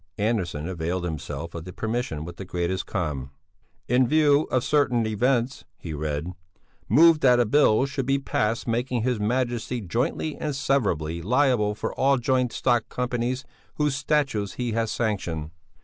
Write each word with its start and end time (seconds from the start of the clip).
Andersson 0.17 0.67
availed 0.67 1.03
himself 1.03 1.53
of 1.53 1.63
the 1.63 1.71
permission 1.71 2.25
with 2.25 2.37
the 2.37 2.43
greatest 2.43 2.87
calm. 2.87 3.29
"In 3.87 4.07
view 4.07 4.47
of 4.49 4.63
certain 4.63 5.05
events," 5.05 5.63
he 5.77 5.93
read, 5.93 6.31
"move 6.89 7.19
that 7.19 7.39
a 7.39 7.45
Bill 7.45 7.85
should 7.85 8.07
be 8.07 8.17
passed 8.17 8.67
making 8.67 9.03
his 9.03 9.19
Majesty 9.19 9.79
jointly 9.79 10.35
and 10.37 10.55
severally 10.55 11.21
liable 11.21 11.75
for 11.75 11.93
all 11.93 12.17
joint 12.17 12.51
stock 12.51 12.89
companies 12.89 13.45
whose 13.75 13.95
statutes 13.95 14.53
he 14.53 14.71
has 14.71 14.91
sanctioned." 14.91 15.51